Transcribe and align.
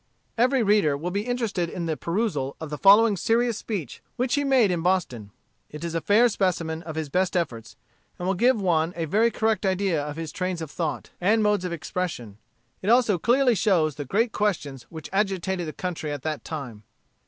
Every 0.35 0.63
reader 0.63 0.97
will 0.97 1.11
be 1.11 1.27
interested 1.27 1.69
in 1.69 1.85
the 1.85 1.95
perusal 1.95 2.55
of 2.59 2.71
the 2.71 2.77
following 2.79 3.15
serious 3.15 3.59
speech, 3.59 4.01
which 4.15 4.33
he 4.33 4.43
made 4.43 4.71
in 4.71 4.81
Boston. 4.81 5.29
It 5.69 5.83
is 5.83 5.93
a 5.93 6.01
fair 6.01 6.27
specimen 6.27 6.81
of 6.81 6.95
his 6.95 7.07
best 7.07 7.37
efforts, 7.37 7.75
and 8.17 8.27
will 8.27 8.33
give 8.33 8.59
one 8.59 8.93
a 8.95 9.05
very 9.05 9.29
correct 9.29 9.63
idea 9.63 10.01
of 10.03 10.15
his 10.15 10.31
trains 10.31 10.59
of 10.59 10.71
thought, 10.71 11.11
and 11.21 11.43
modes 11.43 11.65
of 11.65 11.71
expression. 11.71 12.39
It 12.81 12.89
also 12.89 13.19
clearly 13.19 13.53
shows 13.53 13.93
the 13.93 14.03
great 14.05 14.31
questions 14.31 14.87
which 14.89 15.07
agitated 15.13 15.67
the 15.67 15.71
country 15.71 16.11
at 16.11 16.23
that 16.23 16.43
time. 16.43 16.81